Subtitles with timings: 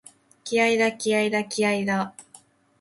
[0.43, 2.27] 気合いだ、気合いだ、気合いだーっ！！！